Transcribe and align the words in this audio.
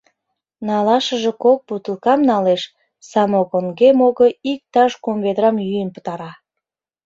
Налашыже 0.67 1.31
кок 1.43 1.59
бутылкам 1.67 2.19
налеш, 2.29 2.61
самогонге-моге 3.09 4.27
иктаж 4.51 4.91
кум 5.03 5.17
ведрам 5.25 5.55
йӱын 5.65 5.89
пытара. 5.95 6.31